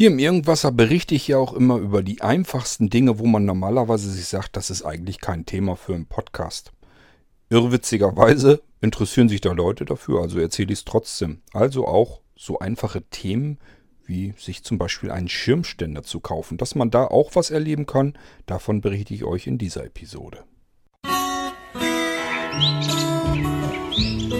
[0.00, 4.10] Hier im Irgendwasser berichte ich ja auch immer über die einfachsten Dinge, wo man normalerweise
[4.10, 6.72] sich sagt, das ist eigentlich kein Thema für einen Podcast.
[7.50, 11.42] Irrwitzigerweise interessieren sich da Leute dafür, also erzähle ich es trotzdem.
[11.52, 13.58] Also auch so einfache Themen
[14.06, 16.56] wie sich zum Beispiel einen Schirmständer zu kaufen.
[16.56, 20.44] Dass man da auch was erleben kann, davon berichte ich euch in dieser Episode.
[22.54, 24.39] Musik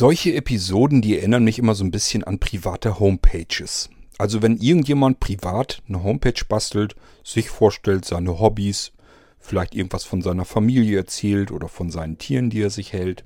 [0.00, 3.90] Solche Episoden, die erinnern mich immer so ein bisschen an private Homepages.
[4.16, 8.92] Also wenn irgendjemand privat eine Homepage bastelt, sich vorstellt, seine Hobbys,
[9.40, 13.24] vielleicht irgendwas von seiner Familie erzählt oder von seinen Tieren, die er sich hält.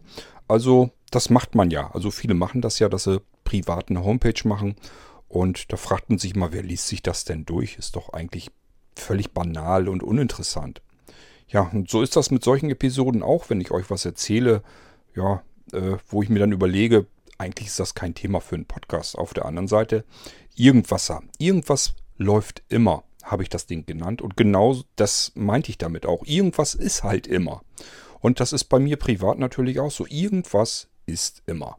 [0.48, 1.90] Also das macht man ja.
[1.92, 4.76] Also viele machen das ja, dass sie privat eine Homepage machen.
[5.28, 7.76] Und da fragt man sich mal, wer liest sich das denn durch?
[7.76, 8.50] Ist doch eigentlich
[8.96, 10.80] völlig banal und uninteressant.
[11.48, 14.62] Ja, und so ist das mit solchen Episoden auch, wenn ich euch was erzähle.
[15.14, 17.06] Ja, äh, wo ich mir dann überlege,
[17.38, 19.16] eigentlich ist das kein Thema für einen Podcast.
[19.18, 20.04] Auf der anderen Seite,
[20.54, 24.22] irgendwas, irgendwas läuft immer, habe ich das Ding genannt.
[24.22, 26.24] Und genau das meinte ich damit auch.
[26.24, 27.62] Irgendwas ist halt immer.
[28.20, 30.06] Und das ist bei mir privat natürlich auch so.
[30.06, 31.78] Irgendwas ist immer.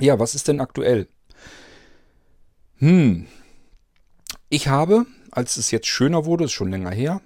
[0.00, 1.08] Ja, was ist denn aktuell?
[2.76, 3.26] Hm.
[4.48, 7.22] Ich habe, als es jetzt schöner wurde, ist schon länger her,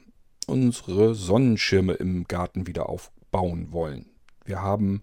[0.46, 4.06] unsere Sonnenschirme im Garten wieder aufbauen wollen.
[4.44, 5.02] Wir haben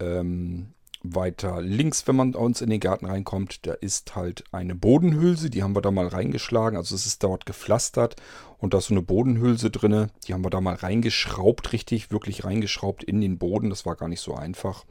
[0.00, 0.74] ähm,
[1.14, 5.62] weiter links, wenn man uns in den Garten reinkommt, da ist halt eine Bodenhülse, die
[5.62, 8.16] haben wir da mal reingeschlagen, also es ist dort gepflastert
[8.58, 12.44] und da ist so eine Bodenhülse drinne, die haben wir da mal reingeschraubt, richtig, wirklich
[12.44, 14.84] reingeschraubt in den Boden, das war gar nicht so einfach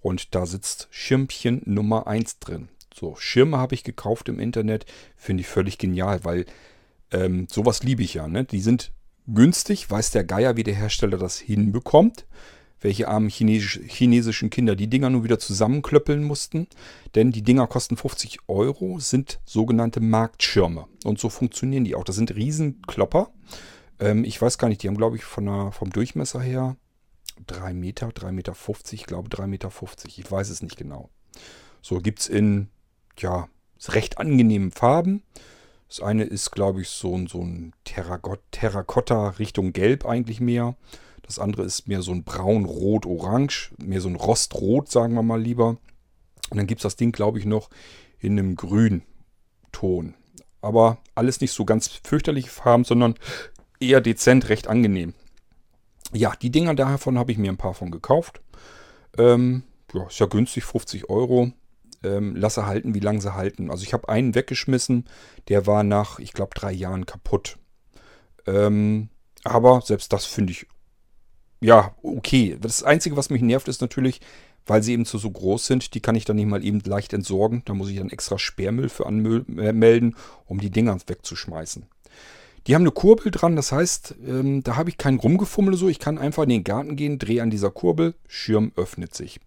[0.00, 2.68] und da sitzt Schirmchen Nummer 1 drin.
[2.94, 6.46] So, Schirme habe ich gekauft im Internet, finde ich völlig genial, weil
[7.10, 8.44] ähm, sowas liebe ich ja, ne?
[8.44, 8.92] die sind
[9.26, 12.26] günstig, weiß der Geier, wie der Hersteller das hinbekommt
[12.86, 16.68] welche armen Chinesisch, chinesischen Kinder die Dinger nur wieder zusammenklöppeln mussten.
[17.16, 20.86] Denn die Dinger kosten 50 Euro, sind sogenannte Marktschirme.
[21.02, 22.04] Und so funktionieren die auch.
[22.04, 23.32] Das sind Riesenklopper.
[23.98, 26.76] Ähm, ich weiß gar nicht, die haben, glaube ich, von der, vom Durchmesser her
[27.48, 28.54] 3 Meter, 3,50 Meter,
[28.92, 29.70] ich glaube 3,50 Meter.
[30.06, 31.10] Ich weiß es nicht genau.
[31.82, 32.68] So gibt es in,
[33.18, 33.48] ja,
[33.88, 35.24] recht angenehmen Farben.
[35.88, 40.76] Das eine ist, glaube ich, so, so ein Terrakotta Richtung Gelb eigentlich mehr.
[41.26, 45.22] Das andere ist mehr so ein braun, rot, orange, mehr so ein rostrot, sagen wir
[45.22, 45.76] mal lieber.
[46.50, 47.68] Und dann gibt es das Ding, glaube ich, noch
[48.18, 49.02] in einem grünen
[49.72, 50.14] Ton.
[50.60, 53.14] Aber alles nicht so ganz fürchterliche Farben, sondern
[53.80, 55.14] eher dezent, recht angenehm.
[56.12, 58.40] Ja, die Dinger davon habe ich mir ein paar von gekauft.
[59.18, 61.52] Ähm, ja, ist ja günstig, 50 Euro.
[62.02, 63.70] Ähm, lasse halten, wie lange sie halten.
[63.70, 65.06] Also ich habe einen weggeschmissen,
[65.48, 67.58] der war nach, ich glaube, drei Jahren kaputt.
[68.46, 69.08] Ähm,
[69.42, 70.66] aber selbst das finde ich
[71.60, 72.56] ja, okay.
[72.60, 74.20] Das Einzige, was mich nervt, ist natürlich,
[74.66, 77.12] weil sie eben zu so groß sind, die kann ich dann nicht mal eben leicht
[77.12, 77.62] entsorgen.
[77.64, 80.16] Da muss ich dann extra Sperrmüll für anmelden, äh,
[80.46, 81.86] um die Dinger wegzuschmeißen.
[82.66, 85.88] Die haben eine Kurbel dran, das heißt, ähm, da habe ich kein Rumgefummel so.
[85.88, 89.40] Ich kann einfach in den Garten gehen, drehe an dieser Kurbel, Schirm öffnet sich.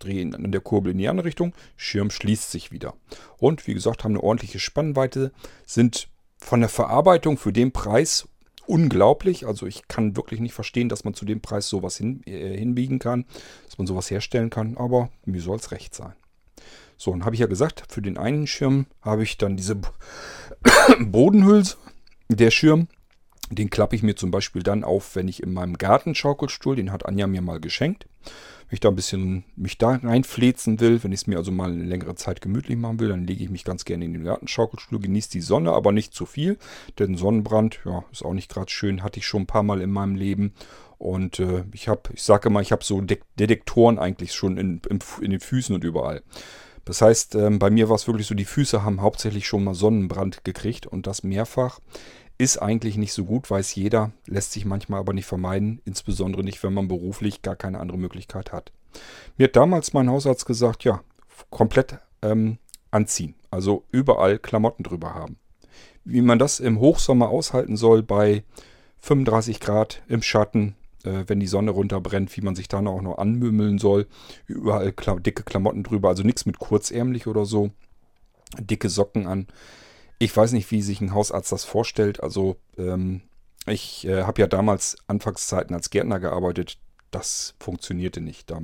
[0.00, 2.94] Drehe an der Kurbel in die andere Richtung, Schirm schließt sich wieder.
[3.38, 5.32] Und wie gesagt, haben eine ordentliche Spannweite,
[5.64, 6.08] sind
[6.38, 8.28] von der Verarbeitung für den Preis
[8.66, 9.46] unglaublich.
[9.46, 12.98] Also ich kann wirklich nicht verstehen, dass man zu dem Preis sowas hin, äh, hinbiegen
[12.98, 13.24] kann,
[13.64, 14.76] dass man sowas herstellen kann.
[14.76, 16.14] Aber mir soll es recht sein.
[16.96, 19.76] So, und habe ich ja gesagt, für den einen Schirm habe ich dann diese
[21.00, 21.76] Bodenhülse.
[22.28, 22.88] Der Schirm,
[23.50, 26.92] den klappe ich mir zum Beispiel dann auf, wenn ich in meinem Garten Schaukelstuhl, den
[26.92, 28.06] hat Anja mir mal geschenkt.
[28.68, 31.70] Wenn ich da ein bisschen mich da reinflezen will, wenn ich es mir also mal
[31.70, 34.98] eine längere Zeit gemütlich machen will, dann lege ich mich ganz gerne in den Gartenschaukelstuhl,
[34.98, 36.58] genieße die Sonne, aber nicht zu viel.
[36.98, 39.90] Denn Sonnenbrand, ja, ist auch nicht gerade schön, hatte ich schon ein paar Mal in
[39.90, 40.52] meinem Leben.
[40.98, 44.80] Und äh, ich habe, ich sage mal, ich habe so De Detektoren eigentlich schon in,
[44.88, 46.22] in, in, den Füßen und überall.
[46.84, 49.74] Das heißt, ähm, bei mir war es wirklich so, die Füße haben hauptsächlich schon mal
[49.74, 51.80] Sonnenbrand gekriegt und das mehrfach.
[52.38, 56.62] Ist eigentlich nicht so gut, weiß jeder, lässt sich manchmal aber nicht vermeiden, insbesondere nicht,
[56.62, 58.72] wenn man beruflich gar keine andere Möglichkeit hat.
[59.38, 61.00] Mir hat damals mein Hausarzt gesagt, ja,
[61.50, 62.58] komplett ähm,
[62.90, 65.38] anziehen, also überall Klamotten drüber haben.
[66.04, 68.44] Wie man das im Hochsommer aushalten soll bei
[69.00, 73.18] 35 Grad im Schatten, äh, wenn die Sonne runterbrennt, wie man sich dann auch noch
[73.18, 74.06] anmümmeln soll,
[74.46, 77.70] überall kla dicke Klamotten drüber, also nichts mit kurzärmlich oder so,
[78.58, 79.46] dicke Socken an.
[80.18, 82.22] Ich weiß nicht, wie sich ein Hausarzt das vorstellt.
[82.22, 83.22] Also ähm,
[83.66, 86.78] ich äh, habe ja damals Anfangszeiten als Gärtner gearbeitet.
[87.10, 88.50] Das funktionierte nicht.
[88.50, 88.60] Da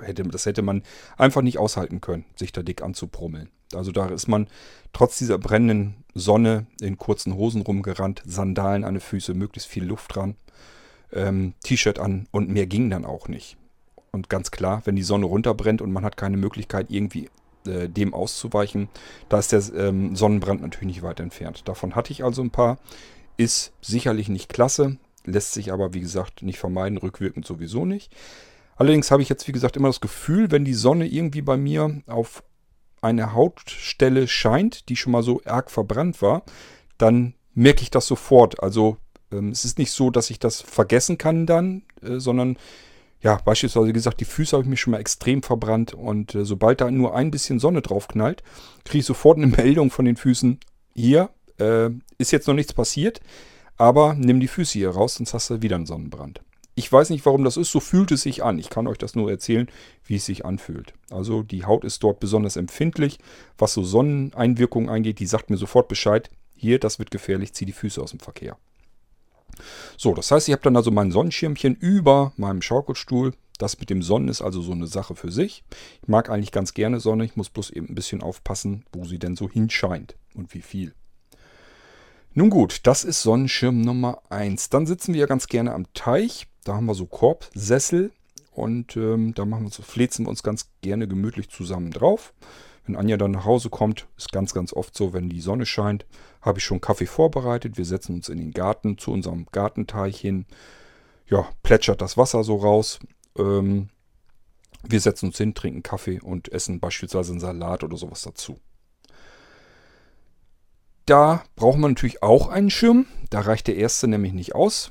[0.00, 0.82] hätte, das hätte man
[1.16, 3.50] einfach nicht aushalten können, sich da dick anzuprummeln.
[3.74, 4.48] Also da ist man
[4.92, 10.14] trotz dieser brennenden Sonne in kurzen Hosen rumgerannt, Sandalen an den Füßen, möglichst viel Luft
[10.14, 10.36] dran,
[11.12, 13.56] ähm, T-Shirt an und mehr ging dann auch nicht.
[14.12, 17.30] Und ganz klar, wenn die Sonne runterbrennt und man hat keine Möglichkeit, irgendwie
[17.66, 18.88] äh, dem auszuweichen.
[19.28, 21.62] Da ist der ähm, Sonnenbrand natürlich nicht weit entfernt.
[21.66, 22.78] Davon hatte ich also ein paar.
[23.36, 28.14] Ist sicherlich nicht klasse, lässt sich aber wie gesagt nicht vermeiden, rückwirkend sowieso nicht.
[28.76, 32.00] Allerdings habe ich jetzt wie gesagt immer das Gefühl, wenn die Sonne irgendwie bei mir
[32.06, 32.44] auf
[33.00, 36.44] eine Hautstelle scheint, die schon mal so arg verbrannt war,
[36.96, 38.62] dann merke ich das sofort.
[38.62, 38.96] Also
[39.30, 42.56] ähm, es ist nicht so, dass ich das vergessen kann dann, äh, sondern
[43.24, 46.82] ja, beispielsweise gesagt, die Füße habe ich mir schon mal extrem verbrannt und äh, sobald
[46.82, 48.42] da nur ein bisschen Sonne drauf knallt,
[48.84, 50.60] kriege ich sofort eine Meldung von den Füßen.
[50.94, 51.88] Hier äh,
[52.18, 53.20] ist jetzt noch nichts passiert,
[53.78, 56.42] aber nimm die Füße hier raus, sonst hast du wieder einen Sonnenbrand.
[56.74, 58.58] Ich weiß nicht, warum das ist, so fühlt es sich an.
[58.58, 59.68] Ich kann euch das nur erzählen,
[60.04, 60.92] wie es sich anfühlt.
[61.10, 63.18] Also die Haut ist dort besonders empfindlich,
[63.56, 65.18] was so Sonneneinwirkungen angeht.
[65.18, 68.58] Die sagt mir sofort Bescheid, hier, das wird gefährlich, zieh die Füße aus dem Verkehr.
[69.96, 73.34] So, das heißt, ich habe dann also mein Sonnenschirmchen über meinem Schaukelstuhl.
[73.58, 75.62] Das mit dem Sonnen ist also so eine Sache für sich.
[76.02, 77.24] Ich mag eigentlich ganz gerne Sonne.
[77.24, 80.92] Ich muss bloß eben ein bisschen aufpassen, wo sie denn so hinscheint und wie viel.
[82.32, 84.70] Nun gut, das ist Sonnenschirm Nummer 1.
[84.70, 86.48] Dann sitzen wir ja ganz gerne am Teich.
[86.64, 88.10] Da haben wir so Korbsessel
[88.50, 92.32] und ähm, da machen wir so, flezen wir uns ganz gerne gemütlich zusammen drauf.
[92.86, 96.04] Wenn Anja dann nach Hause kommt, ist ganz, ganz oft so, wenn die Sonne scheint,
[96.42, 97.78] habe ich schon Kaffee vorbereitet.
[97.78, 100.46] Wir setzen uns in den Garten zu unserem Gartenteich hin.
[101.26, 102.98] Ja, plätschert das Wasser so raus.
[103.38, 103.88] Ähm,
[104.86, 108.58] wir setzen uns hin, trinken Kaffee und essen beispielsweise einen Salat oder sowas dazu.
[111.06, 113.06] Da braucht man natürlich auch einen Schirm.
[113.30, 114.90] Da reicht der erste nämlich nicht aus.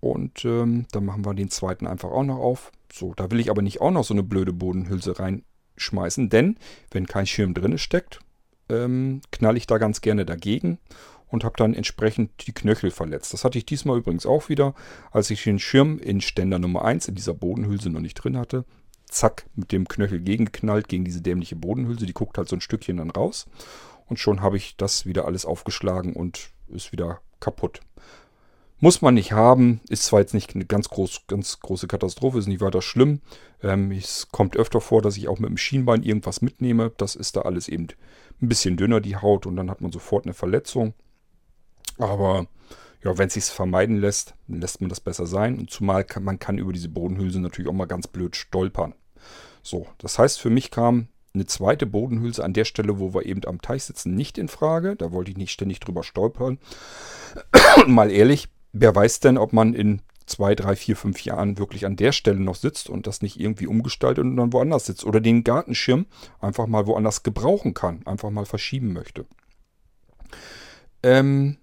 [0.00, 2.72] Und ähm, dann machen wir den zweiten einfach auch noch auf.
[2.92, 5.44] So, da will ich aber nicht auch noch so eine blöde Bodenhülse rein
[5.82, 6.56] schmeißen, denn
[6.90, 8.20] wenn kein Schirm drin steckt,
[8.68, 10.78] ähm, knall ich da ganz gerne dagegen
[11.28, 13.32] und habe dann entsprechend die Knöchel verletzt.
[13.32, 14.74] Das hatte ich diesmal übrigens auch wieder,
[15.10, 18.64] als ich den Schirm in Ständer Nummer 1 in dieser Bodenhülse noch nicht drin hatte.
[19.08, 22.06] Zack, mit dem Knöchel gegengeknallt gegen diese dämliche Bodenhülse.
[22.06, 23.46] Die guckt halt so ein Stückchen dann raus.
[24.06, 27.80] Und schon habe ich das wieder alles aufgeschlagen und ist wieder kaputt.
[28.82, 32.46] Muss man nicht haben, ist zwar jetzt nicht eine ganz, groß, ganz große Katastrophe, ist
[32.46, 33.20] nicht weiter schlimm.
[33.62, 36.90] Ähm, es kommt öfter vor, dass ich auch mit dem Schienbein irgendwas mitnehme.
[36.96, 37.88] Das ist da alles eben
[38.40, 40.94] ein bisschen dünner, die Haut, und dann hat man sofort eine Verletzung.
[41.98, 42.46] Aber
[43.04, 45.58] ja, wenn es sich vermeiden lässt, dann lässt man das besser sein.
[45.58, 48.94] Und zumal kann, man kann über diese Bodenhülse natürlich auch mal ganz blöd stolpern.
[49.62, 53.44] So, das heißt, für mich kam eine zweite Bodenhülse an der Stelle, wo wir eben
[53.44, 54.96] am Teich sitzen, nicht in Frage.
[54.96, 56.58] Da wollte ich nicht ständig drüber stolpern.
[57.86, 61.96] Mal ehrlich, wer weiß denn, ob man in zwei, drei, vier, fünf Jahren wirklich an
[61.96, 65.04] der Stelle noch sitzt und das nicht irgendwie umgestaltet und dann woanders sitzt.
[65.04, 66.06] Oder den Gartenschirm
[66.40, 69.26] einfach mal woanders gebrauchen kann, einfach mal verschieben möchte.
[71.02, 71.58] Ähm,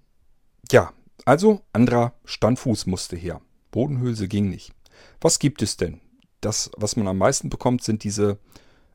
[0.71, 0.91] ja,
[1.25, 3.41] also anderer Standfuß musste her.
[3.71, 4.73] Bodenhülse ging nicht.
[5.21, 6.01] Was gibt es denn?
[6.41, 8.37] Das, was man am meisten bekommt, sind diese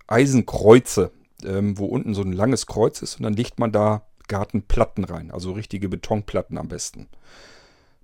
[0.07, 1.13] Eisenkreuze,
[1.45, 5.31] ähm, wo unten so ein langes Kreuz ist und dann legt man da Gartenplatten rein,
[5.31, 7.09] also richtige Betonplatten am besten.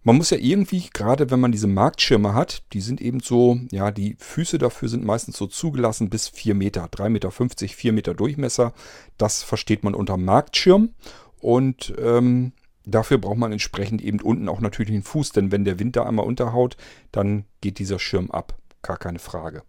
[0.09, 3.91] Man muss ja irgendwie, gerade wenn man diese Marktschirme hat, die sind eben so, ja,
[3.91, 8.73] die Füße dafür sind meistens so zugelassen bis 4 Meter, 3,50 Meter, 4 Meter Durchmesser.
[9.19, 10.95] Das versteht man unter Marktschirm.
[11.41, 12.53] Und ähm,
[12.87, 16.05] dafür braucht man entsprechend eben unten auch natürlich einen Fuß, denn wenn der Wind da
[16.05, 16.79] einmal unterhaut,
[17.13, 18.57] dann geht dieser Schirm ab.
[18.81, 19.63] Gar keine Frage.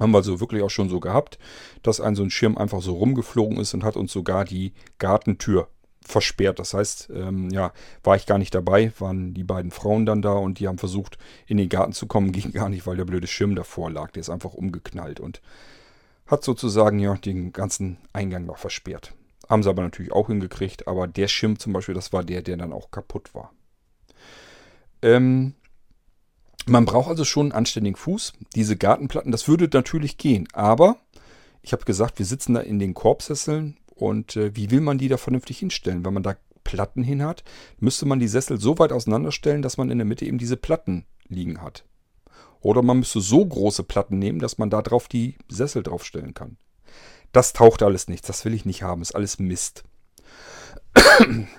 [0.00, 1.38] Haben wir also wirklich auch schon so gehabt,
[1.82, 5.68] dass ein so ein Schirm einfach so rumgeflogen ist und hat uns sogar die Gartentür
[6.06, 6.58] versperrt.
[6.58, 10.32] Das heißt, ähm, ja, war ich gar nicht dabei, waren die beiden Frauen dann da
[10.32, 13.26] und die haben versucht, in den Garten zu kommen, ging gar nicht, weil der blöde
[13.26, 14.10] Schirm davor lag.
[14.12, 15.40] Der ist einfach umgeknallt und
[16.26, 19.14] hat sozusagen ja den ganzen Eingang noch versperrt.
[19.48, 22.56] Haben sie aber natürlich auch hingekriegt, aber der Schirm zum Beispiel, das war der, der
[22.56, 23.52] dann auch kaputt war.
[25.02, 25.54] Ähm,
[26.66, 28.32] man braucht also schon einen anständigen Fuß.
[28.54, 30.48] Diese Gartenplatten, das würde natürlich gehen.
[30.54, 30.96] Aber
[31.60, 35.08] ich habe gesagt, wir sitzen da in den Korbsesseln und äh, wie will man die
[35.08, 36.04] da vernünftig hinstellen?
[36.04, 37.44] Wenn man da Platten hin hat,
[37.78, 41.04] müsste man die Sessel so weit auseinanderstellen, dass man in der Mitte eben diese Platten
[41.28, 41.84] liegen hat.
[42.60, 46.56] Oder man müsste so große Platten nehmen, dass man da drauf die Sessel draufstellen kann.
[47.32, 49.84] Das taucht alles nichts, das will ich nicht haben, ist alles Mist.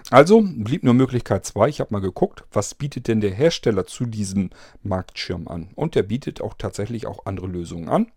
[0.10, 1.68] Also blieb nur Möglichkeit 2.
[1.68, 4.50] Ich habe mal geguckt, was bietet denn der Hersteller zu diesem
[4.82, 5.70] Marktschirm an.
[5.76, 8.12] Und der bietet auch tatsächlich auch andere Lösungen an.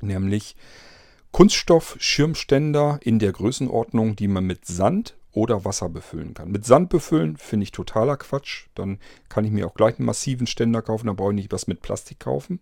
[0.00, 0.56] Nämlich
[1.32, 6.50] Kunststoff-Schirmständer in der Größenordnung, die man mit Sand oder Wasser befüllen kann.
[6.50, 8.66] Mit Sand befüllen finde ich totaler Quatsch.
[8.74, 11.66] Dann kann ich mir auch gleich einen massiven Ständer kaufen, dann brauche ich nicht was
[11.66, 12.60] mit Plastik kaufen.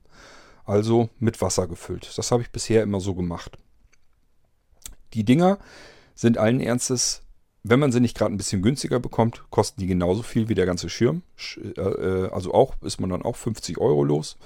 [0.65, 2.13] Also mit Wasser gefüllt.
[2.19, 3.57] Das habe ich bisher immer so gemacht.
[5.15, 5.59] Die Dinger
[6.15, 7.23] sind allen Ernstes
[7.69, 10.67] wenn man sie nicht gerade ein bisschen günstiger bekommt, kosten die genauso viel wie der
[10.67, 11.23] ganze Schirm.
[11.57, 14.37] Äh, äh, also auch ist man dann auch 50 Euro los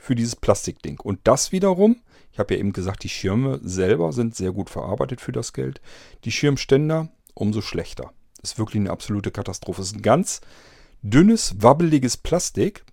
[0.00, 0.98] für dieses Plastikding.
[0.98, 2.00] Und das wiederum,
[2.32, 5.80] ich habe ja eben gesagt, die Schirme selber sind sehr gut verarbeitet für das Geld.
[6.24, 8.12] Die Schirmständer umso schlechter.
[8.42, 9.82] Ist wirklich eine absolute Katastrophe.
[9.82, 10.40] Ist ein ganz
[11.02, 12.84] dünnes, wabbeliges Plastik.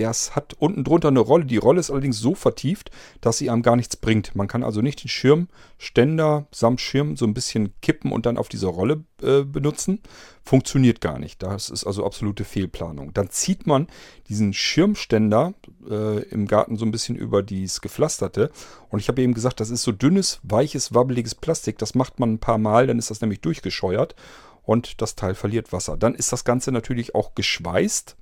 [0.00, 1.44] Das hat unten drunter eine Rolle.
[1.44, 2.90] Die Rolle ist allerdings so vertieft,
[3.20, 4.34] dass sie einem gar nichts bringt.
[4.34, 8.48] Man kann also nicht den Schirmständer samt Schirm so ein bisschen kippen und dann auf
[8.48, 10.00] diese Rolle äh, benutzen.
[10.42, 11.42] Funktioniert gar nicht.
[11.42, 13.12] Das ist also absolute Fehlplanung.
[13.12, 13.88] Dann zieht man
[14.28, 15.52] diesen Schirmständer
[15.88, 18.50] äh, im Garten so ein bisschen über dieses Gepflasterte.
[18.88, 21.76] Und ich habe eben gesagt, das ist so dünnes, weiches, wabbeliges Plastik.
[21.76, 24.14] Das macht man ein paar Mal, dann ist das nämlich durchgescheuert
[24.62, 25.96] und das Teil verliert Wasser.
[25.96, 28.16] Dann ist das Ganze natürlich auch geschweißt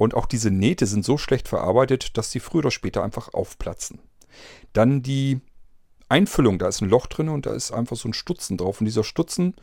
[0.00, 3.98] und auch diese Nähte sind so schlecht verarbeitet, dass sie früher oder später einfach aufplatzen.
[4.72, 5.42] Dann die
[6.08, 8.80] Einfüllung, da ist ein Loch drin und da ist einfach so ein Stutzen drauf.
[8.80, 9.56] Und dieser Stutzen,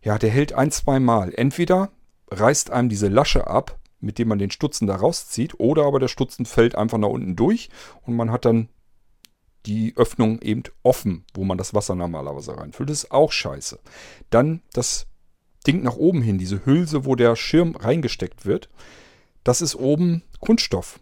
[0.00, 1.34] ja, der hält ein, zwei Mal.
[1.34, 1.90] Entweder
[2.30, 6.08] reißt einem diese Lasche ab, mit dem man den Stutzen da rauszieht, oder aber der
[6.08, 7.68] Stutzen fällt einfach nach unten durch
[8.00, 8.70] und man hat dann
[9.66, 12.88] die Öffnung eben offen, wo man das Wasser normalerweise reinfüllt.
[12.88, 13.78] Das ist auch scheiße.
[14.30, 15.08] Dann das
[15.66, 18.70] Ding nach oben hin, diese Hülse, wo der Schirm reingesteckt wird.
[19.44, 21.00] Das ist oben Kunststoff.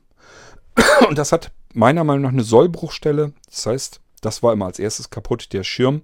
[1.08, 3.32] Und das hat meiner Meinung nach eine Sollbruchstelle.
[3.46, 5.52] Das heißt, das war immer als erstes kaputt.
[5.52, 6.02] Der Schirm,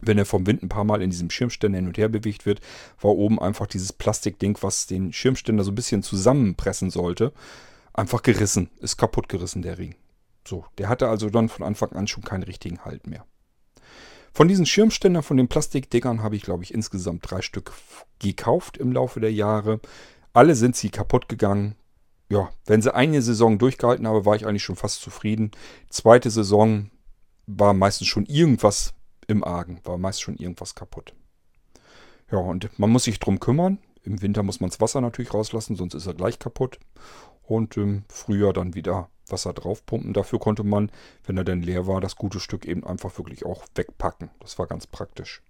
[0.00, 2.60] wenn er vom Wind ein paar Mal in diesem Schirmständer hin und her bewegt wird,
[3.00, 7.32] war oben einfach dieses Plastikding, was den Schirmständer so ein bisschen zusammenpressen sollte,
[7.92, 8.70] einfach gerissen.
[8.80, 9.94] Ist kaputt gerissen, der Ring.
[10.46, 13.24] So, der hatte also dann von Anfang an schon keinen richtigen Halt mehr.
[14.32, 17.72] Von diesen Schirmständern, von den Plastikdickern, habe ich, glaube ich, insgesamt drei Stück
[18.18, 19.80] gekauft im Laufe der Jahre.
[20.36, 21.76] Alle sind sie kaputt gegangen.
[22.28, 25.50] Ja, wenn sie eine Saison durchgehalten habe, war ich eigentlich schon fast zufrieden.
[25.88, 26.90] Zweite Saison
[27.46, 28.92] war meistens schon irgendwas
[29.28, 31.14] im Argen, war meist schon irgendwas kaputt.
[32.30, 33.78] Ja, und man muss sich drum kümmern.
[34.02, 36.80] Im Winter muss man das Wasser natürlich rauslassen, sonst ist er gleich kaputt.
[37.42, 40.12] Und im Frühjahr dann wieder Wasser draufpumpen.
[40.12, 40.92] Dafür konnte man,
[41.24, 44.28] wenn er denn leer war, das gute Stück eben einfach wirklich auch wegpacken.
[44.40, 45.40] Das war ganz praktisch.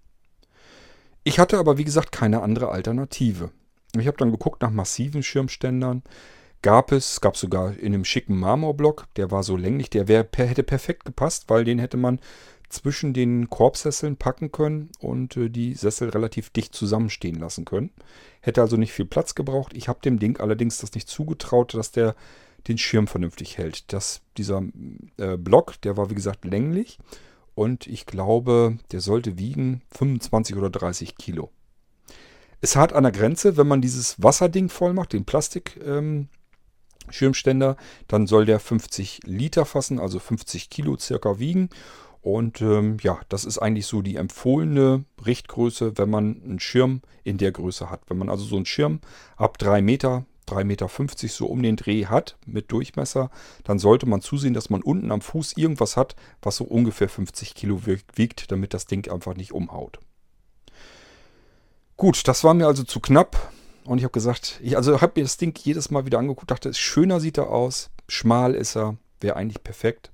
[1.25, 3.51] Ich hatte aber, wie gesagt, keine andere Alternative.
[3.95, 6.03] Ich habe dann geguckt nach massiven Schirmständern.
[6.61, 10.63] Gab es, gab sogar in einem schicken Marmorblock, der war so länglich, der wär, hätte
[10.63, 12.19] perfekt gepasst, weil den hätte man
[12.69, 17.91] zwischen den Korbsesseln packen können und äh, die Sessel relativ dicht zusammenstehen lassen können.
[18.41, 19.73] Hätte also nicht viel Platz gebraucht.
[19.73, 22.15] Ich habe dem Ding allerdings das nicht zugetraut, dass der
[22.67, 23.93] den Schirm vernünftig hält.
[23.93, 24.63] Das, dieser
[25.17, 26.99] äh, Block, der war wie gesagt länglich
[27.55, 31.51] und ich glaube, der sollte wiegen 25 oder 30 Kilo.
[32.59, 37.75] Es hat an der Grenze, wenn man dieses Wasserding voll macht, den Plastik-Schirmständer, ähm,
[38.07, 41.69] dann soll der 50 Liter fassen, also 50 Kilo circa wiegen.
[42.21, 47.37] Und ähm, ja, das ist eigentlich so die empfohlene Richtgröße, wenn man einen Schirm in
[47.37, 48.01] der Größe hat.
[48.07, 48.99] Wenn man also so einen Schirm
[49.37, 53.29] ab 3 Meter, 3,50 Meter so um den Dreh hat mit Durchmesser,
[53.63, 57.53] dann sollte man zusehen, dass man unten am Fuß irgendwas hat, was so ungefähr 50
[57.53, 57.81] Kilo
[58.15, 59.99] wiegt, damit das Ding einfach nicht umhaut.
[61.97, 63.51] Gut, das war mir also zu knapp.
[63.83, 66.73] Und ich habe gesagt, ich also habe mir das Ding jedes Mal wieder angeguckt, dachte,
[66.73, 70.11] schöner sieht er aus, schmal ist er, wäre eigentlich perfekt.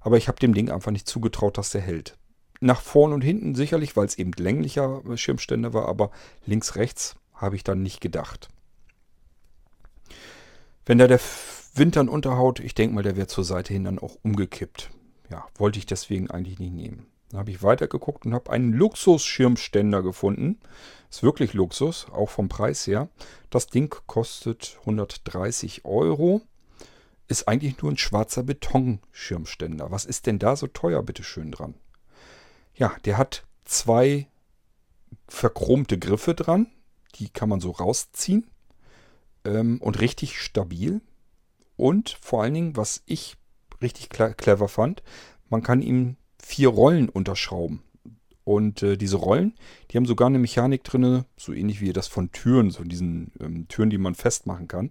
[0.00, 2.16] Aber ich habe dem Ding einfach nicht zugetraut, dass der hält.
[2.60, 6.10] Nach vorn und hinten sicherlich, weil es eben länglicher Schirmstände war, aber
[6.46, 8.48] links, rechts habe ich dann nicht gedacht.
[10.86, 11.20] Wenn da der
[11.74, 12.60] Wintern Unterhaut.
[12.60, 14.90] Ich denke mal, der wäre zur Seite hin dann auch umgekippt.
[15.30, 17.06] Ja, wollte ich deswegen eigentlich nicht nehmen.
[17.34, 20.60] Dann habe ich weitergeguckt und habe einen Luxus-Schirmständer gefunden.
[21.10, 23.08] Ist wirklich Luxus, auch vom Preis her.
[23.50, 26.42] Das Ding kostet 130 Euro.
[27.26, 29.90] Ist eigentlich nur ein schwarzer Betonschirmständer.
[29.90, 31.74] Was ist denn da so teuer, bitteschön, dran?
[32.76, 34.28] Ja, der hat zwei
[35.26, 36.68] verchromte Griffe dran.
[37.16, 38.48] Die kann man so rausziehen.
[39.44, 41.00] Ähm, und richtig stabil.
[41.74, 43.34] Und vor allen Dingen, was ich
[43.82, 45.02] richtig clever fand,
[45.48, 47.82] man kann ihm vier Rollen unterschrauben.
[48.44, 49.54] Und äh, diese Rollen,
[49.90, 53.68] die haben sogar eine Mechanik drin, so ähnlich wie das von Türen, so diesen ähm,
[53.68, 54.90] Türen, die man festmachen kann.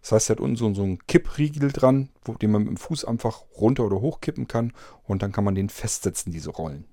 [0.00, 2.76] Das heißt, er hat unten so, so einen Kippriegel dran, wo, den man mit dem
[2.76, 4.72] Fuß einfach runter oder hoch kippen kann.
[5.04, 6.84] Und dann kann man den festsetzen, diese Rollen.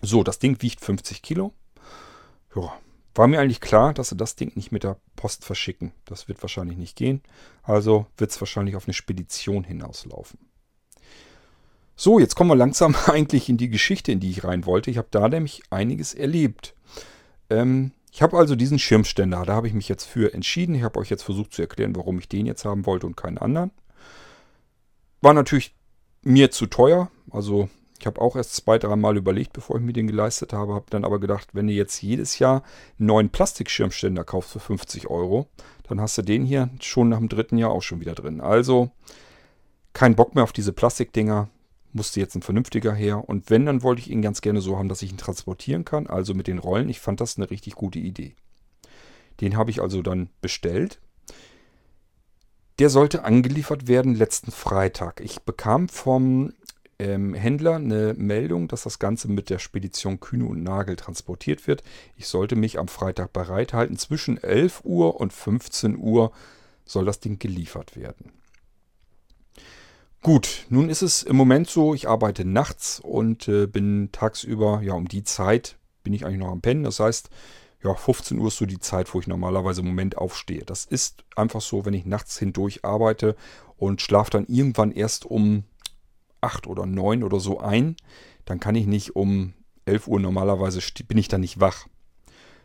[0.00, 1.52] So, das Ding wiegt 50 Kilo.
[2.56, 2.72] Ja,
[3.14, 5.92] war mir eigentlich klar, dass sie das Ding nicht mit der Post verschicken.
[6.06, 7.22] Das wird wahrscheinlich nicht gehen.
[7.62, 10.38] Also wird es wahrscheinlich auf eine Spedition hinauslaufen.
[12.04, 14.90] So, jetzt kommen wir langsam eigentlich in die Geschichte, in die ich rein wollte.
[14.90, 16.74] Ich habe da nämlich einiges erlebt.
[17.48, 20.74] Ähm, ich habe also diesen Schirmständer, da habe ich mich jetzt für entschieden.
[20.74, 23.38] Ich habe euch jetzt versucht zu erklären, warum ich den jetzt haben wollte und keinen
[23.38, 23.70] anderen.
[25.20, 25.76] War natürlich
[26.22, 27.08] mir zu teuer.
[27.30, 27.68] Also
[28.00, 30.74] ich habe auch erst zwei, drei Mal überlegt, bevor ich mir den geleistet habe.
[30.74, 32.64] Habe dann aber gedacht, wenn du jetzt jedes Jahr
[32.98, 35.46] einen neuen Plastikschirmständer kaufst für 50 Euro,
[35.86, 38.40] dann hast du den hier schon nach dem dritten Jahr auch schon wieder drin.
[38.40, 38.90] Also
[39.92, 41.48] kein Bock mehr auf diese Plastikdinger.
[41.92, 43.28] Musste jetzt ein vernünftiger her.
[43.28, 46.06] Und wenn, dann wollte ich ihn ganz gerne so haben, dass ich ihn transportieren kann.
[46.06, 46.88] Also mit den Rollen.
[46.88, 48.34] Ich fand das eine richtig gute Idee.
[49.40, 51.00] Den habe ich also dann bestellt.
[52.78, 55.20] Der sollte angeliefert werden letzten Freitag.
[55.20, 56.52] Ich bekam vom
[56.98, 61.82] ähm, Händler eine Meldung, dass das Ganze mit der Spedition Kühne und Nagel transportiert wird.
[62.16, 63.96] Ich sollte mich am Freitag bereithalten.
[63.96, 66.32] Zwischen 11 Uhr und 15 Uhr
[66.84, 68.32] soll das Ding geliefert werden.
[70.22, 74.94] Gut, nun ist es im Moment so, ich arbeite nachts und äh, bin tagsüber, ja,
[74.94, 76.84] um die Zeit bin ich eigentlich noch am Pennen.
[76.84, 77.28] Das heißt,
[77.82, 80.64] ja, 15 Uhr ist so die Zeit, wo ich normalerweise im Moment aufstehe.
[80.64, 83.34] Das ist einfach so, wenn ich nachts hindurch arbeite
[83.76, 85.64] und schlafe dann irgendwann erst um
[86.40, 87.96] acht oder neun oder so ein,
[88.44, 89.54] dann kann ich nicht um
[89.86, 91.88] 11 Uhr normalerweise, bin ich dann nicht wach.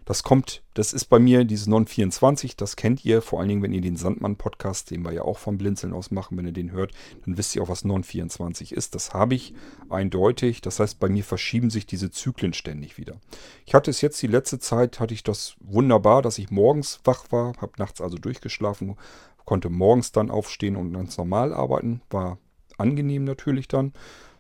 [0.08, 3.74] Das kommt, das ist bei mir dieses Non24, das kennt ihr, vor allen Dingen, wenn
[3.74, 6.94] ihr den Sandmann-Podcast, den wir ja auch vom Blinzeln aus machen, wenn ihr den hört,
[7.26, 8.96] dann wisst ihr auch, was Non24 ist.
[8.96, 9.54] Das habe ich
[9.90, 10.62] eindeutig.
[10.62, 13.20] Das heißt, bei mir verschieben sich diese Zyklen ständig wieder.
[13.66, 17.26] Ich hatte es jetzt die letzte Zeit, hatte ich das wunderbar, dass ich morgens wach
[17.32, 18.96] war, habe nachts also durchgeschlafen,
[19.44, 22.38] konnte morgens dann aufstehen und ganz normal arbeiten, war
[22.78, 23.92] angenehm natürlich dann.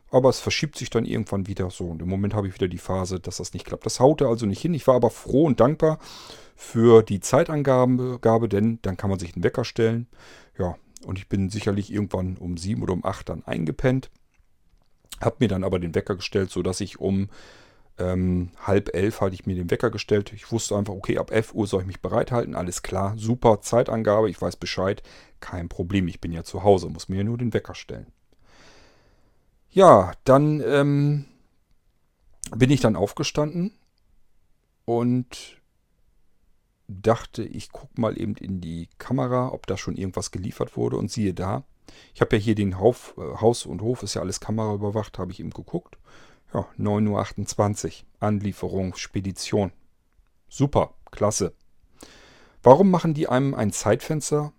[0.10, 1.86] Aber es verschiebt sich dann irgendwann wieder so.
[1.86, 3.86] Und im Moment habe ich wieder die Phase, dass das nicht klappt.
[3.86, 4.74] Das haute also nicht hin.
[4.74, 6.00] Ich war aber froh und dankbar
[6.56, 10.08] für die Zeitangabe, denn dann kann man sich einen Wecker stellen.
[10.58, 14.10] Ja, und ich bin sicherlich irgendwann um sieben oder um acht dann eingepennt.
[15.20, 17.30] Hab mir dann aber den Wecker gestellt, sodass ich um
[18.00, 20.32] ähm, halb elf hatte ich mir den Wecker gestellt.
[20.34, 22.56] Ich wusste einfach, okay, ab 11 Uhr soll ich mich bereithalten.
[22.56, 25.02] Alles klar, super Zeitangabe, ich weiß Bescheid.
[25.40, 28.08] Kein Problem, ich bin ja zu Hause, muss mir ja nur den Wecker stellen.
[29.70, 31.26] Ja, dann ähm,
[32.56, 33.72] bin ich dann aufgestanden
[34.86, 35.62] und
[36.88, 41.12] dachte, ich gucke mal eben in die Kamera, ob da schon irgendwas geliefert wurde und
[41.12, 41.64] siehe da.
[42.14, 45.32] Ich habe ja hier den Hauf, äh, Haus und Hof, ist ja alles kameraüberwacht, habe
[45.32, 45.98] ich eben geguckt.
[46.54, 49.72] Ja, 9.28 Uhr, Anlieferung, Spedition.
[50.48, 51.54] Super, klasse.
[52.64, 54.54] Warum machen die einem ein Zeitfenster,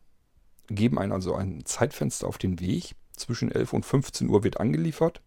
[0.68, 2.94] geben einem also ein Zeitfenster auf den Weg?
[3.18, 5.20] Zwischen 11 und 15 Uhr wird angeliefert.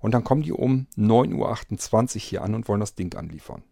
[0.00, 3.62] Und dann kommen die um 9.28 Uhr hier an und wollen das Ding anliefern.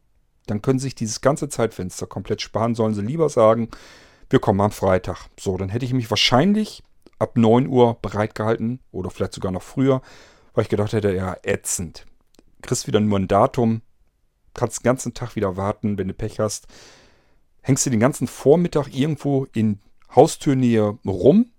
[0.47, 2.75] Dann können sie sich dieses ganze Zeitfenster komplett sparen.
[2.75, 3.69] Sollen sie lieber sagen,
[4.31, 5.29] wir kommen am Freitag.
[5.39, 6.83] So, dann hätte ich mich wahrscheinlich
[7.19, 10.03] ab 9 Uhr bereit gehalten oder vielleicht sogar noch früher,
[10.55, 12.07] weil ich gedacht hätte, ja, ätzend.
[12.63, 13.83] Kriegst wieder nur ein Datum,
[14.55, 16.67] kannst den ganzen Tag wieder warten, wenn du Pech hast.
[17.63, 19.81] Hängst du den ganzen Vormittag irgendwo in
[20.15, 21.51] Haustürnähe rum,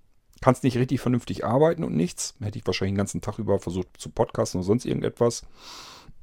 [0.42, 2.36] kannst nicht richtig vernünftig arbeiten und nichts.
[2.40, 5.44] Hätte ich wahrscheinlich den ganzen Tag über versucht zu podcasten oder sonst irgendetwas.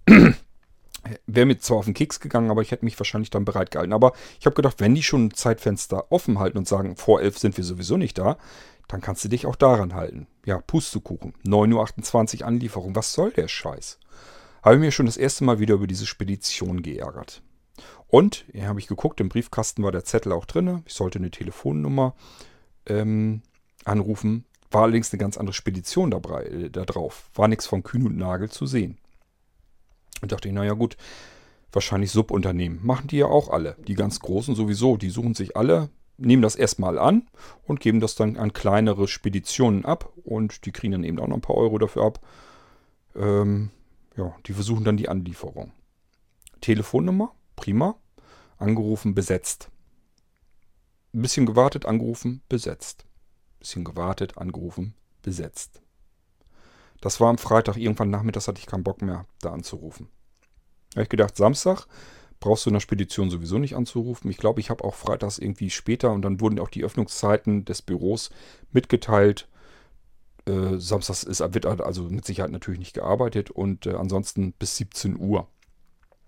[1.26, 3.92] Wäre mir zwar auf den Keks gegangen, aber ich hätte mich wahrscheinlich dann bereit gehalten.
[3.92, 7.38] Aber ich habe gedacht, wenn die schon ein Zeitfenster offen halten und sagen, vor elf
[7.38, 8.38] sind wir sowieso nicht da,
[8.88, 10.26] dann kannst du dich auch daran halten.
[10.46, 11.34] Ja, Pustekuchen.
[11.44, 12.94] 9.28 Uhr Anlieferung.
[12.94, 13.98] Was soll der Scheiß?
[14.62, 17.42] Habe ich mir schon das erste Mal wieder über diese Spedition geärgert.
[18.08, 20.82] Und, hier habe ich geguckt, im Briefkasten war der Zettel auch drin.
[20.86, 22.14] Ich sollte eine Telefonnummer
[22.86, 23.42] ähm,
[23.84, 24.44] anrufen.
[24.70, 27.30] War allerdings eine ganz andere Spedition dabei, äh, da drauf.
[27.34, 28.98] War nichts von Kühn und Nagel zu sehen.
[30.20, 30.96] Und dachte ich, naja gut,
[31.72, 32.80] wahrscheinlich Subunternehmen.
[32.82, 33.76] Machen die ja auch alle.
[33.86, 34.96] Die ganz Großen sowieso.
[34.96, 37.28] Die suchen sich alle nehmen das erstmal an
[37.64, 41.36] und geben das dann an kleinere Speditionen ab und die kriegen dann eben auch noch
[41.36, 42.20] ein paar Euro dafür ab.
[43.16, 43.70] Ähm,
[44.16, 45.72] ja, die versuchen dann die Anlieferung.
[46.60, 47.96] Telefonnummer, prima.
[48.56, 49.70] Angerufen, besetzt.
[51.12, 53.04] Ein bisschen gewartet, angerufen, besetzt.
[53.64, 55.80] Bisschen gewartet, angerufen, besetzt.
[57.00, 60.08] Das war am Freitag, irgendwann nachmittags hatte ich keinen Bock mehr, da anzurufen.
[60.90, 61.86] Da habe ich gedacht, Samstag
[62.40, 64.30] brauchst du in der Spedition sowieso nicht anzurufen.
[64.30, 67.80] Ich glaube, ich habe auch freitags irgendwie später und dann wurden auch die Öffnungszeiten des
[67.80, 68.28] Büros
[68.70, 69.48] mitgeteilt.
[70.44, 75.18] Äh, samstags ist, wird also mit Sicherheit natürlich nicht gearbeitet und äh, ansonsten bis 17
[75.18, 75.48] Uhr.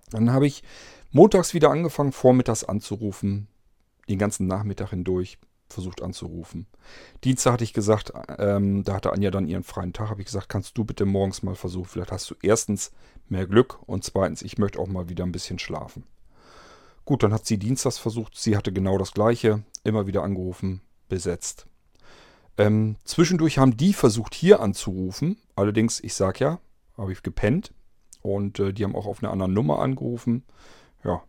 [0.08, 0.62] Dann habe ich
[1.10, 3.48] montags wieder angefangen, vormittags anzurufen,
[4.08, 5.36] den ganzen Nachmittag hindurch
[5.68, 6.66] versucht anzurufen.
[7.24, 10.48] Dienstag hatte ich gesagt, ähm, da hatte Anja dann ihren freien Tag, habe ich gesagt,
[10.48, 12.92] kannst du bitte morgens mal versuchen, vielleicht hast du erstens
[13.28, 16.04] mehr Glück und zweitens, ich möchte auch mal wieder ein bisschen schlafen.
[17.04, 21.66] Gut, dann hat sie dienstags versucht, sie hatte genau das gleiche, immer wieder angerufen, besetzt.
[22.58, 26.58] Ähm, zwischendurch haben die versucht, hier anzurufen, allerdings, ich sag ja,
[26.96, 27.72] habe ich gepennt
[28.22, 30.44] und äh, die haben auch auf eine andere Nummer angerufen.
[31.04, 31.22] Ja,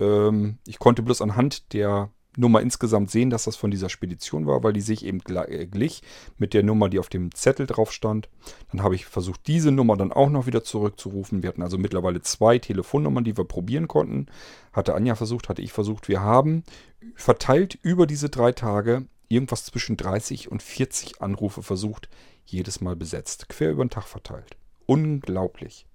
[0.00, 4.62] ähm, ich konnte bloß anhand der Nummer insgesamt sehen, dass das von dieser Spedition war,
[4.62, 6.02] weil die sich eben äh, glich
[6.38, 8.28] mit der Nummer, die auf dem Zettel drauf stand.
[8.70, 11.42] Dann habe ich versucht, diese Nummer dann auch noch wieder zurückzurufen.
[11.42, 14.26] Wir hatten also mittlerweile zwei Telefonnummern, die wir probieren konnten.
[14.72, 16.08] Hatte Anja versucht, hatte ich versucht.
[16.08, 16.64] Wir haben
[17.14, 22.08] verteilt über diese drei Tage irgendwas zwischen 30 und 40 Anrufe versucht,
[22.46, 24.56] jedes Mal besetzt, quer über den Tag verteilt.
[24.86, 25.86] Unglaublich.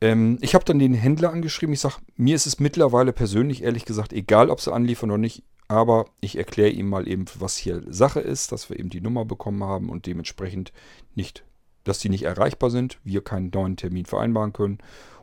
[0.00, 1.72] Ähm, ich habe dann den Händler angeschrieben.
[1.72, 5.42] Ich sage, mir ist es mittlerweile persönlich ehrlich gesagt egal, ob sie anliefern oder nicht.
[5.68, 9.24] Aber ich erkläre ihm mal eben, was hier Sache ist, dass wir eben die Nummer
[9.24, 10.72] bekommen haben und dementsprechend
[11.14, 11.44] nicht,
[11.84, 14.78] dass die nicht erreichbar sind, wir keinen neuen Termin vereinbaren können.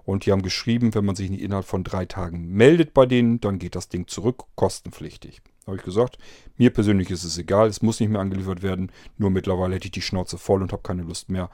[0.05, 3.41] Und die haben geschrieben, wenn man sich nicht innerhalb von drei Tagen meldet bei denen,
[3.41, 5.41] dann geht das Ding zurück, kostenpflichtig.
[5.65, 6.17] Habe ich gesagt,
[6.55, 9.91] mir persönlich ist es egal, es muss nicht mehr angeliefert werden, nur mittlerweile hätte ich
[9.91, 11.49] die Schnauze voll und habe keine Lust mehr,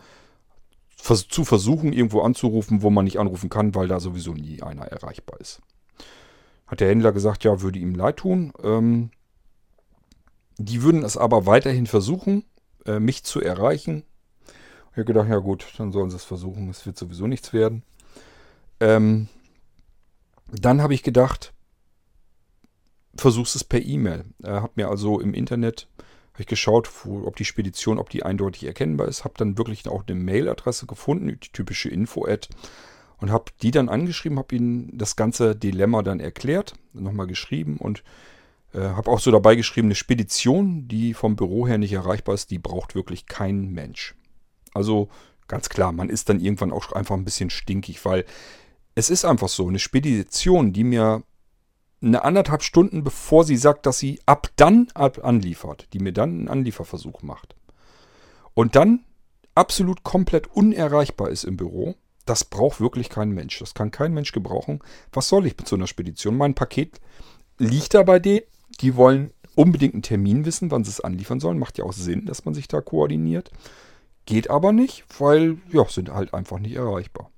[0.96, 5.40] zu versuchen, irgendwo anzurufen, wo man nicht anrufen kann, weil da sowieso nie einer erreichbar
[5.40, 5.62] ist.
[6.68, 8.54] Hat der Händler gesagt, ja, würde ihm leid tun.
[8.64, 9.12] Ähm,
[10.58, 12.46] die würden es aber weiterhin versuchen,
[12.86, 14.04] äh, mich zu erreichen.
[14.92, 17.84] Ich habe gedacht, ja gut, dann sollen sie es versuchen, es wird sowieso nichts werden.
[18.80, 19.28] Ähm,
[20.52, 21.54] dann habe ich gedacht,
[23.16, 24.26] versuch's es per E-Mail.
[24.44, 25.88] Er hat mir also im Internet
[26.34, 29.24] habe ich geschaut, wo, ob die Spedition, ob die eindeutig erkennbar ist.
[29.24, 32.50] Habe dann wirklich auch eine Mailadresse gefunden, die typische Info-Ad.
[33.18, 38.04] Und habe die dann angeschrieben, habe ihnen das ganze Dilemma dann erklärt, nochmal geschrieben und
[38.74, 42.52] äh, habe auch so dabei geschrieben, eine Spedition, die vom Büro her nicht erreichbar ist,
[42.52, 44.16] die braucht wirklich kein Mensch.
[44.74, 45.10] Also
[45.48, 48.26] ganz klar, man ist dann irgendwann auch einfach ein bisschen stinkig, weil
[48.96, 51.24] es ist einfach so, eine Spedition, die mir
[52.04, 56.32] eine anderthalb Stunden, bevor sie sagt, dass sie ab dann ab anliefert, die mir dann
[56.32, 57.56] einen Anlieferversuch macht.
[58.54, 59.06] Und dann
[59.56, 63.60] absolut komplett unerreichbar ist im Büro, das braucht wirklich kein Mensch.
[63.60, 64.80] Das kann kein Mensch gebrauchen.
[65.12, 66.38] Was soll ich mit so einer Spedition?
[66.38, 67.02] Mein Paket
[67.58, 68.46] liegt da bei denen.
[68.80, 71.60] Die wollen unbedingt einen Termin wissen, wann sie es anliefern sollen.
[71.60, 73.52] Macht ja auch Sinn, dass man sich da koordiniert.
[74.26, 77.30] Geht aber nicht, weil, ja, sind halt einfach nicht erreichbar.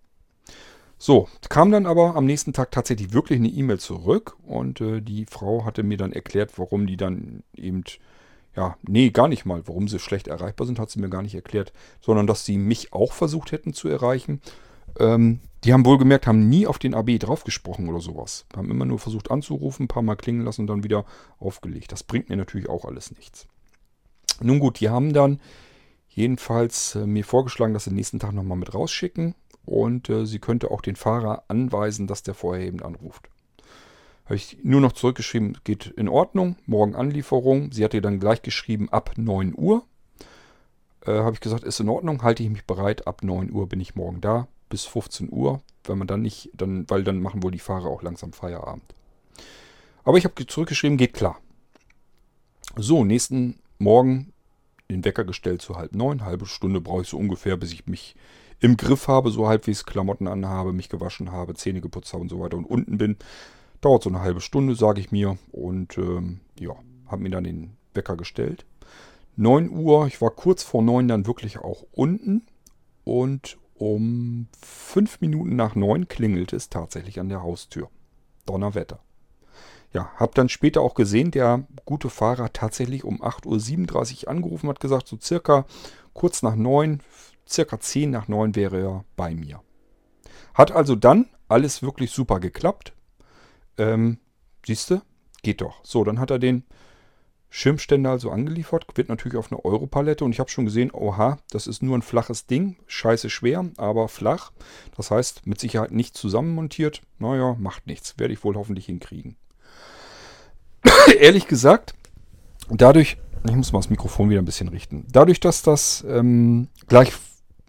[0.97, 5.25] So, kam dann aber am nächsten Tag tatsächlich wirklich eine E-Mail zurück und äh, die
[5.25, 7.83] Frau hatte mir dann erklärt, warum die dann eben,
[8.55, 11.35] ja, nee, gar nicht mal, warum sie schlecht erreichbar sind, hat sie mir gar nicht
[11.35, 14.41] erklärt, sondern dass sie mich auch versucht hätten zu erreichen.
[14.97, 18.45] Ähm, die haben wohl gemerkt, haben nie auf den AB draufgesprochen oder sowas.
[18.55, 21.05] Haben immer nur versucht anzurufen, ein paar Mal klingen lassen und dann wieder
[21.39, 21.91] aufgelegt.
[21.91, 23.47] Das bringt mir natürlich auch alles nichts.
[24.41, 25.39] Nun gut, die haben dann
[26.07, 30.39] jedenfalls äh, mir vorgeschlagen, dass sie den nächsten Tag nochmal mit rausschicken und äh, sie
[30.39, 33.29] könnte auch den Fahrer anweisen, dass der vorher eben anruft.
[34.25, 37.71] Habe ich nur noch zurückgeschrieben, geht in Ordnung, morgen Anlieferung.
[37.71, 39.83] Sie hatte dann gleich geschrieben, ab 9 Uhr.
[41.05, 43.79] Äh, Habe ich gesagt, ist in Ordnung, halte ich mich bereit, ab 9 Uhr bin
[43.79, 45.61] ich morgen da, bis 15 Uhr.
[45.83, 48.83] Wenn man dann nicht, dann, weil dann machen wohl die Fahrer auch langsam Feierabend.
[50.03, 51.39] Aber ich habe zurückgeschrieben, geht klar.
[52.75, 54.33] So, nächsten Morgen
[54.89, 56.25] den Wecker gestellt zu halb neun.
[56.25, 58.15] Halbe Stunde brauche ich so ungefähr, bis ich mich
[58.59, 62.39] im Griff habe, so halbwegs Klamotten anhabe, mich gewaschen habe, Zähne geputzt habe und so
[62.39, 63.17] weiter und unten bin.
[63.81, 65.37] Dauert so eine halbe Stunde, sage ich mir.
[65.51, 66.73] Und ähm, ja,
[67.07, 68.65] habe mir dann den Wecker gestellt.
[69.37, 72.43] 9 Uhr, ich war kurz vor 9 dann wirklich auch unten.
[73.03, 77.89] Und um 5 Minuten nach 9 klingelte es tatsächlich an der Haustür.
[78.45, 78.99] Donnerwetter.
[79.93, 84.79] Ja, habe dann später auch gesehen, der gute Fahrer tatsächlich um 8.37 Uhr angerufen hat,
[84.79, 85.65] gesagt, so circa
[86.13, 87.01] kurz nach 9,
[87.47, 89.61] circa 10 nach 9 wäre er bei mir.
[90.53, 92.93] Hat also dann alles wirklich super geklappt.
[93.77, 94.19] Ähm,
[94.65, 95.01] Siehst du,
[95.43, 95.79] geht doch.
[95.83, 96.63] So, dann hat er den
[97.49, 101.67] Schirmständer also angeliefert, wird natürlich auf eine Europalette und ich habe schon gesehen, oha, das
[101.67, 104.51] ist nur ein flaches Ding, scheiße schwer, aber flach.
[104.97, 107.01] Das heißt, mit Sicherheit nicht zusammenmontiert.
[107.19, 109.37] Naja, macht nichts, werde ich wohl hoffentlich hinkriegen.
[111.19, 111.93] Ehrlich gesagt,
[112.69, 117.13] dadurch, ich muss mal das Mikrofon wieder ein bisschen richten, dadurch, dass das ähm, gleich,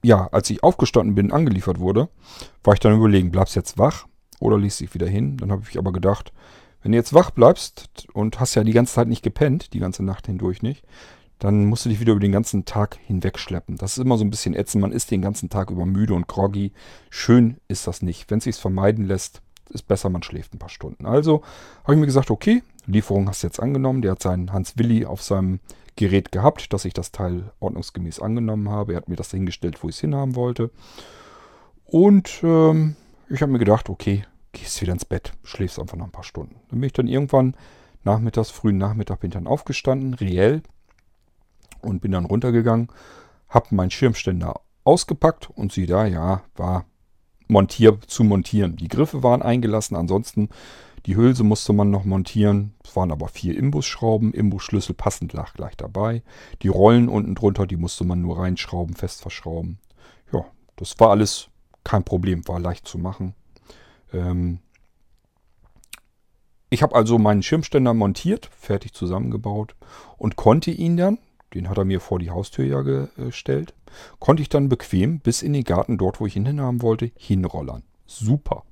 [0.07, 2.09] ja, als ich aufgestanden bin, angeliefert wurde,
[2.63, 4.07] war ich dann überlegen, bleibst jetzt wach
[4.39, 5.37] oder liest dich wieder hin?
[5.37, 6.33] Dann habe ich aber gedacht,
[6.83, 10.05] wenn du jetzt wach bleibst und hast ja die ganze Zeit nicht gepennt, die ganze
[10.05, 10.85] Nacht hindurch nicht,
[11.41, 13.77] dann musst du dich wieder über den ganzen Tag hinweg schleppen.
[13.77, 14.81] Das ist immer so ein bisschen ätzend.
[14.81, 16.73] Man ist den ganzen Tag über müde und groggy.
[17.11, 18.31] Schön ist das nicht.
[18.31, 21.05] Wenn es sich vermeiden lässt, ist besser, man schläft ein paar Stunden.
[21.05, 21.43] Also
[21.83, 24.03] habe ich mir gesagt, okay, Lieferung hast du jetzt angenommen.
[24.03, 25.59] Der hat seinen Hans Willi auf seinem
[25.97, 28.93] Gerät gehabt, dass ich das Teil ordnungsgemäß angenommen habe.
[28.93, 30.71] Er hat mir das hingestellt, wo ich es hinhaben wollte.
[31.85, 32.97] Und ähm,
[33.29, 36.57] ich habe mir gedacht, okay, gehst wieder ins Bett, schläfst einfach noch ein paar Stunden.
[36.69, 37.57] Dann bin ich dann irgendwann
[38.05, 40.63] nachmittags, frühen Nachmittag bin ich dann aufgestanden, reell,
[41.83, 42.89] und bin dann runtergegangen,
[43.49, 46.85] habe meinen Schirmständer ausgepackt und sieh da, ja, war
[47.49, 48.77] montier zu montieren.
[48.77, 50.49] Die Griffe waren eingelassen, ansonsten
[51.07, 52.75] die Hülse musste man noch montieren.
[52.83, 56.23] Es waren aber vier Imbusschrauben, Imbusschlüssel passend lag gleich dabei.
[56.63, 59.79] Die Rollen unten drunter, die musste man nur reinschrauben, fest verschrauben.
[60.33, 61.49] Ja, das war alles
[61.85, 63.35] kein Problem, war leicht zu machen.
[64.13, 64.59] Ähm
[66.69, 69.77] ich habe also meinen Schirmständer montiert, fertig zusammengebaut
[70.19, 71.19] und konnte ihn dann,
[71.55, 73.75] den hat er mir vor die Haustür ja gestellt,
[74.19, 77.85] konnte ich dann bequem bis in den Garten dort, wo ich ihn hinhaben wollte, hinrollern.
[78.07, 78.65] Super.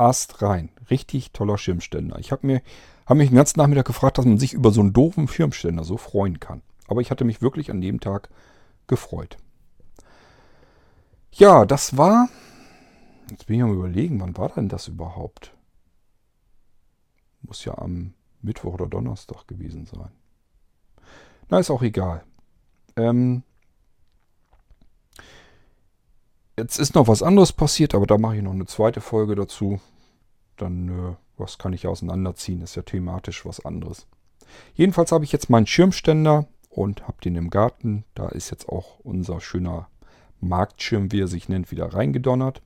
[0.00, 0.70] Ast rein.
[0.90, 2.18] Richtig toller Schirmständer.
[2.18, 2.62] Ich habe mir,
[3.06, 5.96] hab mich den ganzen Nachmittag gefragt, dass man sich über so einen doofen Schirmständer so
[5.96, 6.62] freuen kann.
[6.88, 8.28] Aber ich hatte mich wirklich an dem Tag
[8.86, 9.36] gefreut.
[11.32, 12.28] Ja, das war
[13.30, 15.54] Jetzt bin ich am überlegen, wann war denn das überhaupt?
[17.42, 20.10] Muss ja am Mittwoch oder Donnerstag gewesen sein.
[21.48, 22.24] Na, ist auch egal.
[22.96, 23.44] Ähm
[26.58, 29.80] jetzt ist noch was anderes passiert, aber da mache ich noch eine zweite Folge dazu.
[30.60, 32.62] Dann, äh, was kann ich auseinanderziehen?
[32.62, 34.06] Ist ja thematisch was anderes.
[34.74, 38.04] Jedenfalls habe ich jetzt meinen Schirmständer und habe den im Garten.
[38.14, 39.88] Da ist jetzt auch unser schöner
[40.40, 42.62] Marktschirm, wie er sich nennt, wieder reingedonnert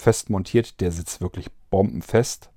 [0.00, 0.80] fest montiert.
[0.80, 2.50] Der sitzt wirklich bombenfest.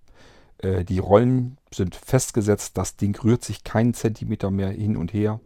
[0.59, 2.77] Äh, die Rollen sind festgesetzt.
[2.77, 5.39] Das Ding rührt sich keinen Zentimeter mehr hin und her.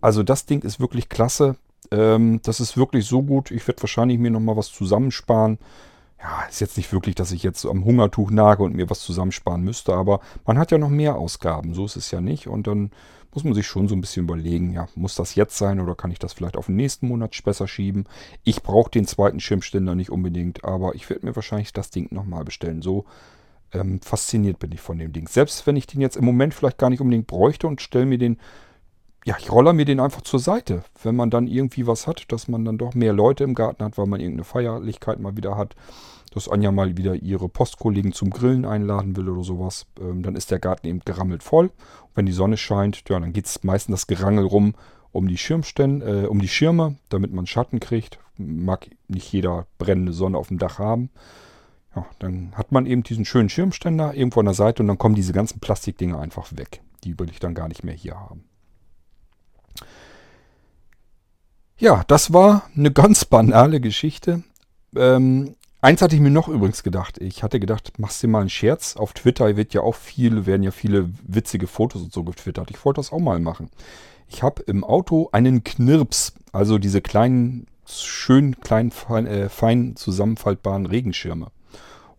[0.00, 1.56] Also das Ding ist wirklich klasse.
[1.90, 3.50] Ähm, das ist wirklich so gut.
[3.50, 5.58] Ich werde wahrscheinlich mir nochmal was zusammensparen.
[6.20, 9.62] Ja, ist jetzt nicht wirklich, dass ich jetzt am Hungertuch nage und mir was zusammensparen
[9.62, 11.74] müsste, aber man hat ja noch mehr Ausgaben.
[11.74, 12.48] So ist es ja nicht.
[12.48, 12.90] Und dann
[13.32, 16.10] muss man sich schon so ein bisschen überlegen, ja, muss das jetzt sein oder kann
[16.10, 18.06] ich das vielleicht auf den nächsten Monat besser schieben?
[18.42, 22.44] Ich brauche den zweiten Schirmständer nicht unbedingt, aber ich werde mir wahrscheinlich das Ding nochmal
[22.44, 22.82] bestellen.
[22.82, 23.04] So
[23.72, 25.28] ähm, fasziniert bin ich von dem Ding.
[25.28, 28.18] Selbst wenn ich den jetzt im Moment vielleicht gar nicht unbedingt bräuchte und stelle mir
[28.18, 28.38] den,
[29.24, 30.84] ja, ich roller mir den einfach zur Seite.
[31.02, 33.98] Wenn man dann irgendwie was hat, dass man dann doch mehr Leute im Garten hat,
[33.98, 35.74] weil man irgendeine Feierlichkeit mal wieder hat
[36.34, 40.50] dass Anja mal wieder ihre Postkollegen zum Grillen einladen will oder sowas, ähm, dann ist
[40.50, 41.66] der Garten eben gerammelt voll.
[41.66, 44.74] Und wenn die Sonne scheint, ja, dann geht es meistens das Gerangel rum
[45.10, 48.18] um die Schirmstände, äh, um die Schirme, damit man Schatten kriegt.
[48.36, 51.10] Mag nicht jeder brennende Sonne auf dem Dach haben.
[51.96, 55.14] Ja, dann hat man eben diesen schönen Schirmständer irgendwo an der Seite und dann kommen
[55.14, 56.82] diese ganzen Plastikdinger einfach weg.
[57.04, 58.44] Die will ich dann gar nicht mehr hier haben.
[61.78, 64.42] Ja, das war eine ganz banale Geschichte.
[64.96, 67.18] Ähm, Eins hatte ich mir noch übrigens gedacht.
[67.18, 68.96] Ich hatte gedacht, machst du mal einen Scherz.
[68.96, 72.70] Auf Twitter wird ja auch viel, werden ja viele witzige Fotos und so getwittert.
[72.70, 73.70] Ich wollte das auch mal machen.
[74.28, 80.86] Ich habe im Auto einen Knirps, also diese kleinen, schön kleinen, fein, äh, fein zusammenfaltbaren
[80.86, 81.52] Regenschirme.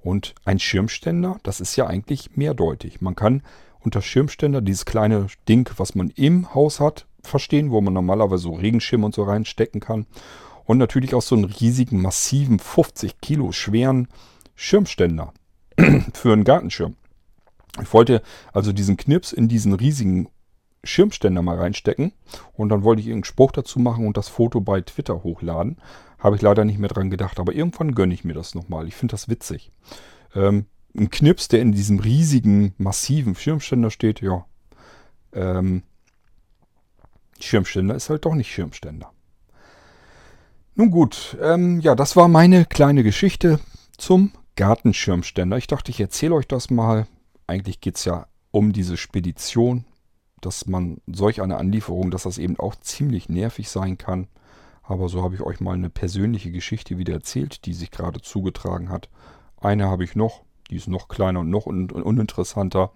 [0.02, 3.02] Und ein Schirmständer, das ist ja eigentlich mehrdeutig.
[3.02, 3.44] Man kann
[3.82, 8.54] unter Schirmständer dieses kleine Ding, was man im Haus hat, verstehen, wo man normalerweise so
[8.54, 10.06] Regenschirme und so reinstecken kann.
[10.66, 14.08] Und natürlich auch so einen riesigen, massiven, 50 Kilo schweren
[14.56, 15.34] Schirmständer
[16.14, 16.96] für einen Gartenschirm.
[17.82, 18.22] Ich wollte
[18.54, 20.30] also diesen Knips in diesen riesigen
[20.84, 22.14] Schirmständer mal reinstecken
[22.54, 25.78] und dann wollte ich irgendeinen Spruch dazu machen und das Foto bei Twitter hochladen.
[26.20, 28.88] Habe ich leider nicht mehr dran gedacht, aber irgendwann gönne ich mir das nochmal.
[28.88, 29.72] Ich finde das witzig.
[30.36, 30.66] Ähm,
[30.98, 34.46] ein Knips, der in diesem riesigen, massiven Schirmständer steht, ja.
[35.34, 35.84] Ähm,
[37.40, 39.12] Schirmständer ist halt doch nicht Schirmständer.
[40.76, 43.60] Nun gut, ähm, ja, das war meine kleine Geschichte
[43.98, 45.58] zum Gartenschirmständer.
[45.58, 47.08] Ich dachte, ich erzähle euch das mal.
[47.48, 49.86] Eigentlich geht es ja um diese Spedition,
[50.42, 54.28] dass man solch eine Anlieferung, dass das eben auch ziemlich nervig sein kann.
[54.84, 58.90] Aber so habe ich euch mal eine persönliche Geschichte wieder erzählt, die sich gerade zugetragen
[58.90, 59.10] hat.
[59.58, 62.92] Eine habe ich noch, die ist noch kleiner und noch un uninteressanter.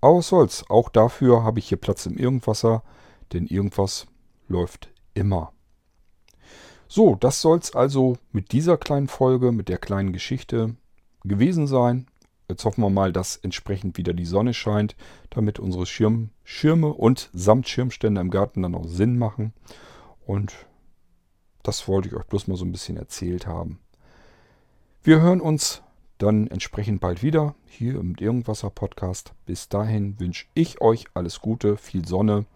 [0.00, 2.82] Aber was soll's, auch dafür habe ich hier Platz im Irgendwasser,
[3.32, 4.06] denn irgendwas
[4.48, 5.52] läuft immer.
[6.88, 10.74] So, das soll's also mit dieser kleinen Folge, mit der kleinen Geschichte
[11.22, 12.06] gewesen sein.
[12.48, 14.96] Jetzt hoffen wir mal, dass entsprechend wieder die Sonne scheint,
[15.28, 19.52] damit unsere Schirm, Schirme und Samtschirmstände im Garten dann auch Sinn machen.
[20.24, 20.54] Und
[21.62, 23.80] das wollte ich euch bloß mal so ein bisschen erzählt haben.
[25.02, 25.82] Wir hören uns
[26.16, 29.34] dann entsprechend bald wieder hier im Irgendwasser Podcast.
[29.44, 32.46] Bis dahin wünsche ich euch alles Gute, viel Sonne,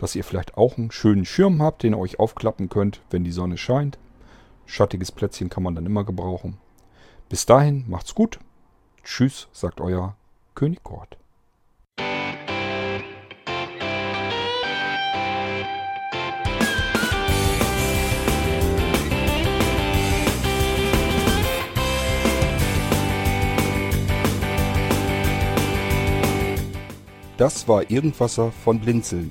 [0.00, 3.32] dass ihr vielleicht auch einen schönen Schirm habt, den ihr euch aufklappen könnt, wenn die
[3.32, 3.98] Sonne scheint.
[4.64, 6.56] Schattiges Plätzchen kann man dann immer gebrauchen.
[7.28, 8.38] Bis dahin macht's gut.
[9.04, 10.16] Tschüss, sagt euer
[10.54, 11.18] König Kort.
[27.36, 29.30] Das war Irgendwasser von Blinzeln.